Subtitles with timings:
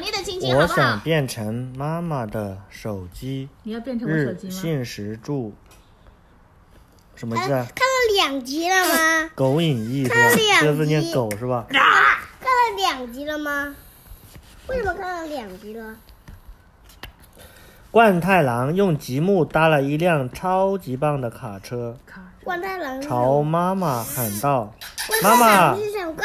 [0.00, 0.76] 强烈的亲亲，好我不好？
[0.78, 4.52] 想变成妈妈的手机，你要变成我手机吗？
[4.54, 5.52] 信时注，
[7.14, 7.66] 什么字啊？
[7.74, 9.30] 看了两集了吗？
[9.34, 10.36] 狗引翼是吧看了？
[10.36, 11.66] 两这个字念狗是吧？
[11.68, 13.76] 看了两集了吗？
[14.68, 15.94] 为什么看了两集了？
[17.90, 24.89] 冠太郎用积木搭了一辆超级棒的卡车，卡冠太郎朝妈妈喊道冠
[25.22, 25.76] ：“妈妈，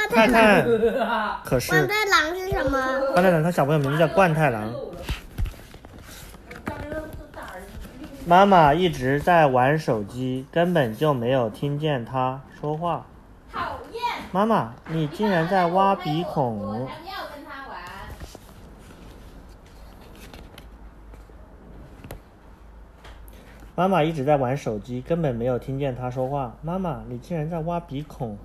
[0.09, 0.63] 太郎，看！”
[1.43, 2.99] 可冠是太郎是什么？
[3.13, 4.73] 冠太郎他小朋友名字叫冠太郎。
[8.27, 13.05] 妈妈一直在玩手机，根本就没有听见他说话。
[13.53, 14.01] 讨厌！
[14.31, 16.87] 妈妈，你竟然在挖鼻孔！
[23.75, 26.55] 妈妈一直在玩手机，根本没有听见他说话。
[26.63, 28.37] 妈妈，你竟然在挖鼻孔！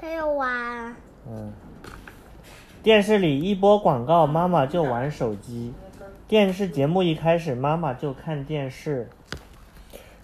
[0.00, 0.96] 还有玩，
[1.28, 1.52] 嗯，
[2.82, 5.74] 电视里一播广告，妈妈就玩手机。
[6.26, 9.10] 电视节目一开始，妈妈就看电视。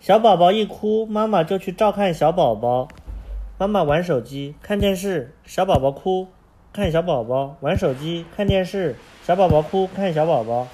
[0.01, 2.89] 小宝宝一哭，妈妈就去照看小宝宝。
[3.59, 6.29] 妈妈玩手机看电视，小宝宝哭，
[6.73, 10.69] 看小宝宝玩手机看电视，小宝宝哭看小宝宝。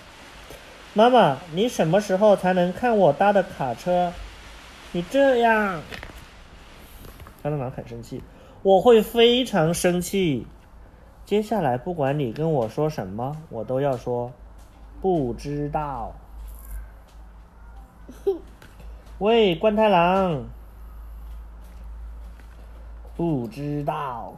[0.95, 4.13] 妈妈，你什么时候才能看我搭的卡车？
[4.93, 5.83] 你这样，
[7.43, 8.23] 他的狼很生气。
[8.63, 10.47] 我会非常生气。
[11.25, 14.33] 接下来，不管你跟我说什么，我都要说
[15.01, 16.13] 不知道。
[19.19, 20.45] 喂，关太郎，
[23.17, 24.35] 不知道。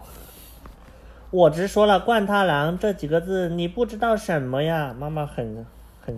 [1.30, 4.94] 我只说了“冠太郎”这几个字，你不知道什么呀？
[4.96, 5.66] 妈妈很、
[6.00, 6.16] 很、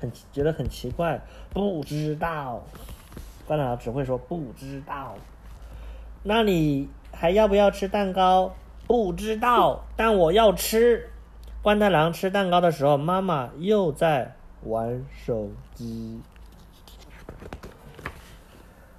[0.00, 2.62] 很觉得很奇怪，不知道。
[3.46, 5.14] 冠太郎只会说不知道。
[6.22, 6.88] 那你
[7.18, 8.54] 还要不要吃蛋糕？
[8.86, 11.10] 不知道，但我要吃。
[11.62, 16.20] 关太郎吃蛋糕的时候，妈妈又在玩手机。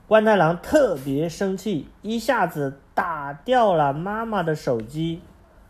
[0.07, 5.21] 关太郎特别生气，一下子打掉了妈妈的手机。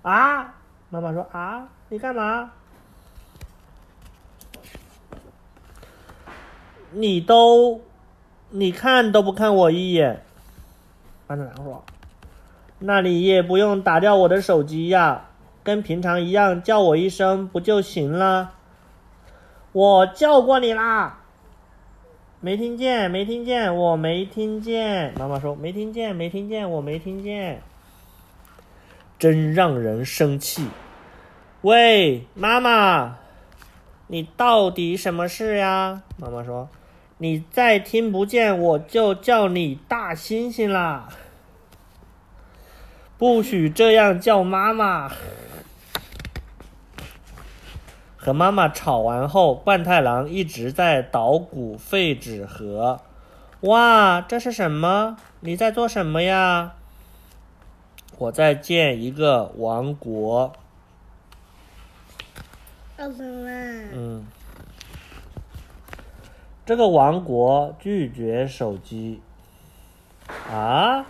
[0.02, 0.56] 啊！
[0.90, 2.52] 妈妈说：“啊，你干嘛？
[6.92, 7.82] 你都，
[8.52, 10.24] 你看都不看我一眼。”
[11.28, 11.84] 关太郎说
[12.80, 15.30] ：“那你也不用打掉我的手机呀，
[15.64, 18.52] 跟平常一样叫我一声不就行了？
[19.72, 21.20] 我叫过你啦，
[22.40, 25.14] 没听见，没听见，我没听见。
[25.18, 27.62] 妈妈说没听见，没听见，我没听见，
[29.18, 30.68] 真让人生气。
[31.62, 33.18] 喂，妈妈，
[34.06, 36.04] 你到底什么事呀？
[36.18, 36.70] 妈妈说，
[37.18, 41.10] 你再听不见，我就叫你大猩猩啦。
[43.18, 45.12] 不许这样叫妈妈。
[48.16, 53.00] 和妈妈吵完后，冠太郎一直在捣鼓废纸盒。
[53.62, 55.18] 哇，这是什么？
[55.40, 56.74] 你在做什么呀？
[58.18, 60.54] 我在建一个王国。
[62.98, 63.90] 奥特曼？
[63.94, 64.26] 嗯，
[66.66, 69.22] 这个王国拒绝手机
[70.52, 71.06] 啊，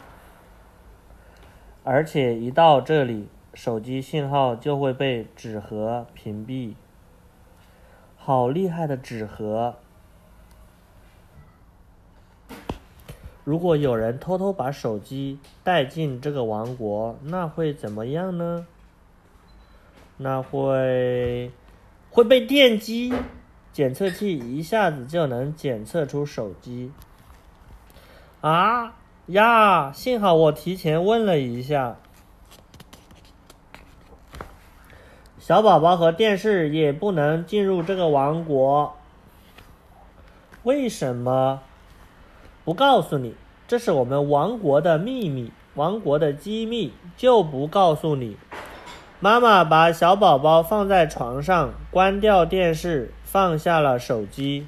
[1.90, 6.74] 而且一到这里，手机信号就会被纸盒屏蔽。
[8.18, 9.75] 好厉害的纸盒！
[13.46, 18.68] 如果有人偷偷把手机带进这个王国，那会怎么样呢？
[20.18, 21.53] 那会
[22.12, 23.14] 会被电击，
[23.72, 26.92] 检测器一下子就能检测出手机。
[28.42, 28.94] 啊
[29.28, 29.92] 呀！
[29.92, 31.98] 幸好我提前问了一下。
[35.38, 38.96] 小宝宝和电视也不能进入这个王国。
[40.64, 41.62] 为什么？
[42.64, 43.36] 不告诉你，
[43.68, 48.38] 这是我们王国的秘密，王国的机密，就不告诉你。
[49.20, 54.68] 妈妈把小宝宝放在床上，关掉电视，放下了手机。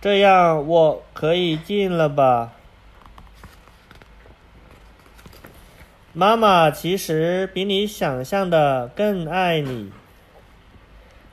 [0.00, 2.52] 这样我可以进了吧？
[6.18, 9.92] 妈妈其实比你想象的更爱你。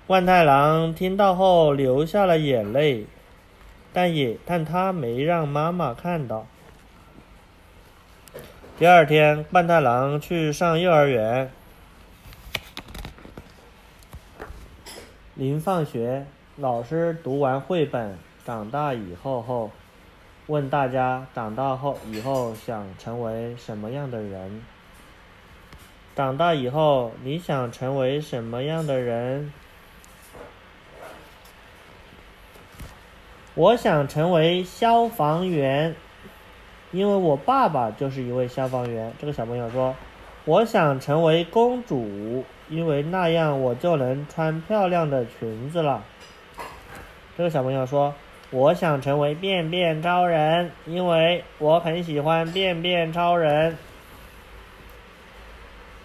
[0.06, 3.08] 万太郎听到后流下了眼泪，
[3.92, 6.46] 但也但他没让妈妈看到。
[8.78, 11.50] 第二天，万太郎去上幼儿园。
[15.34, 16.28] 临放学，
[16.58, 18.12] 老师读完绘本
[18.46, 19.72] 《长大以后》后，
[20.46, 24.62] 问大家长大后以后想成为什么样的人。
[26.16, 29.52] 长大以后你想成为什么样的人？
[33.54, 35.94] 我想成为消防员，
[36.94, 39.12] 因为我爸爸就是一位消防员。
[39.20, 39.94] 这个小朋友说
[40.46, 46.04] ：“我想成为公主，因为那样我就能穿漂亮的裙子了。”
[47.38, 48.14] 这个小朋友说
[48.52, 53.78] ：“我想成为便便超人，因为我很喜欢便便超人。”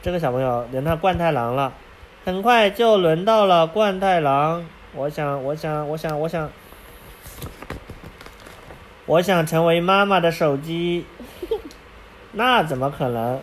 [0.02, 1.74] 这个小朋友连他冠太郎了，
[2.24, 4.64] 很快就轮到了冠太郎。
[4.94, 6.50] 我想，我想，我想，我想。
[9.06, 11.04] 我想成为妈妈的手机，
[12.32, 13.40] 那怎么可能？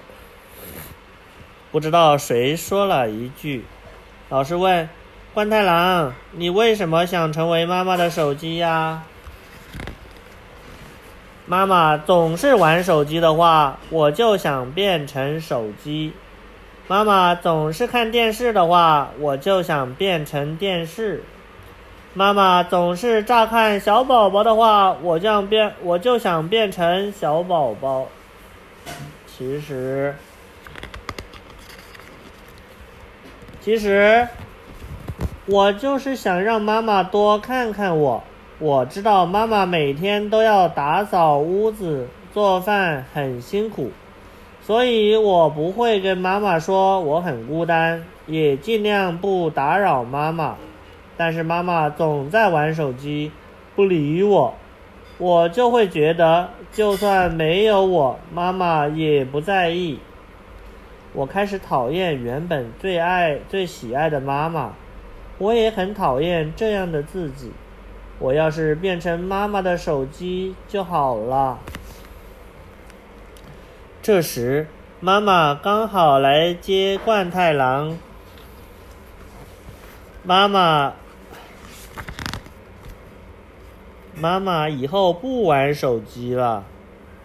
[1.72, 3.64] 不知道谁说了一句，
[4.30, 4.90] 老师问
[5.34, 9.04] 冠太郎：“你为什么想成为妈妈的手机呀？”
[11.46, 16.12] 妈妈总是玩手机的话，我就想变成手机；
[16.90, 21.22] 妈妈总是看电视的话，我就想变成电视。
[22.14, 28.08] 妈妈总是乍看小宝宝的话，我就想变，我就想变成小宝宝。
[29.26, 30.16] 其实，
[33.60, 34.26] 其实，
[35.46, 38.24] 我就是想让妈妈多看看我。
[38.60, 43.92] 我知道妈妈每天都要打扫屋子、做饭，很辛苦，
[44.68, 50.58] 所以我不会跟妈妈说我很孤单，也尽量不打扰妈妈。
[51.16, 53.32] 但是妈妈总在玩手机，
[53.78, 54.54] 不理我，
[55.20, 60.00] 我就会觉得，就算没有我，妈妈也不在意。
[61.14, 64.74] 我开始讨厌原本最爱、最喜爱的妈妈，
[65.38, 67.54] 我也很讨厌这样的自己。
[68.20, 71.58] 我要是变成妈妈的手机就好了。
[74.08, 74.68] 这时，
[75.02, 77.98] 妈妈刚好来接冠太郎。
[80.24, 80.94] 妈妈。
[84.16, 86.64] 妈妈以后不玩手机了，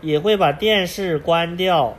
[0.01, 1.95] 也会把电视关掉。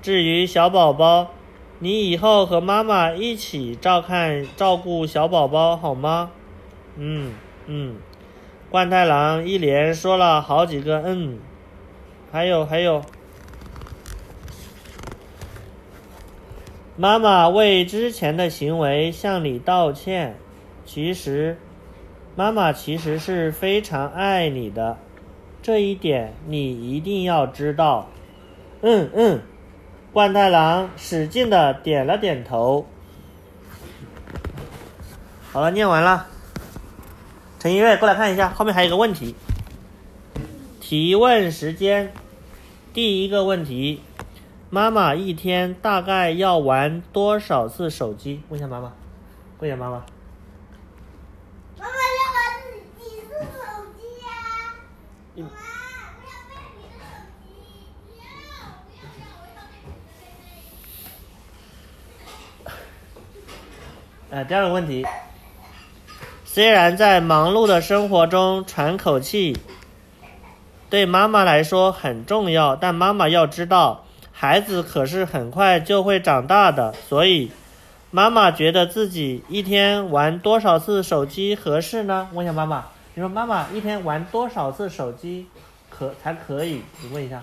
[0.00, 1.32] 至于小宝宝，
[1.80, 6.30] 你以后和妈妈一起照看、照顾小宝宝好吗？
[6.94, 7.34] 嗯
[7.66, 7.96] 嗯，
[8.70, 11.40] 冠太郎一连说了好几个嗯，
[12.30, 13.02] 还有还有，
[17.00, 20.36] 妈妈为之前的行为向你道歉。
[20.84, 21.56] 其实。
[22.36, 24.98] 妈妈其实是非常爱你的，
[25.62, 28.08] 这一点你一定要知道。
[28.82, 29.40] 嗯嗯，
[30.12, 32.86] 冠太郎使劲的点了点头。
[35.50, 36.26] 好了，念完了。
[37.58, 39.34] 陈一月，过来看一下，后面还有个问题。
[40.80, 42.12] 提问时间，
[42.92, 44.02] 第一个问题：
[44.72, 48.40] 妈妈一天大概要玩多少次手机？
[48.48, 48.92] 问一下妈妈，
[49.58, 50.04] 问一下妈妈。
[64.30, 65.04] 呃， 第二个问题，
[66.44, 69.58] 虽然在忙碌的生活中喘口气，
[70.88, 74.04] 对妈妈来说很重要，但妈妈要知道，
[74.40, 77.52] 孩子可是很快就会长大的，所以
[78.10, 82.26] 妈妈觉得自己一天玩多少次手机合适呢？
[82.32, 85.46] 问一下妈妈，你说妈妈一天玩多少次手机
[85.90, 86.80] 可才可以？
[87.02, 87.42] 你问一下。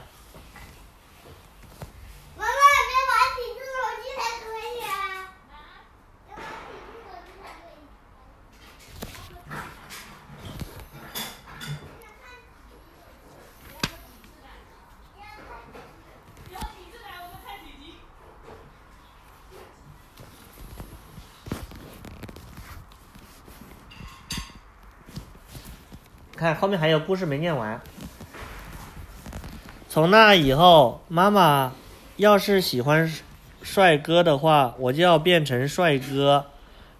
[26.38, 27.82] 看后面还有故事没念完。
[29.90, 31.74] 从那以后，妈妈
[32.18, 33.12] 要是喜欢
[33.64, 36.46] 帅哥的话，我就要变成帅哥，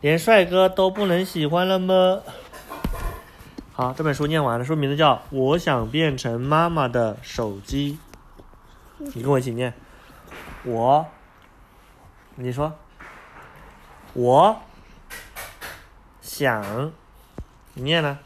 [0.02, 2.22] 连帅哥都不能喜欢了吗？
[3.74, 8.00] 好，这本书念完了，书名字叫《我想变成妈妈的手机》。
[9.14, 9.72] 你跟我一起念，
[10.64, 11.06] 我，
[12.34, 12.74] 你说，
[14.14, 14.60] 我
[16.22, 16.92] 想，
[17.76, 18.18] 你念呢？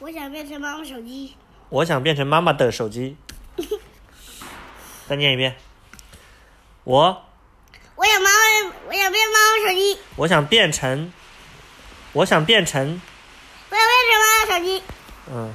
[0.00, 1.36] 我想变成妈妈手机。
[1.68, 3.18] 我想变成妈妈的手机。
[5.06, 5.56] 再念一遍。
[6.84, 7.22] 我。
[7.96, 9.98] 我想妈妈，我想变妈妈手机。
[10.16, 11.12] 我想变成。
[12.14, 13.02] 我想变成。
[13.68, 14.82] 我想变成妈妈手机。
[15.30, 15.54] 嗯。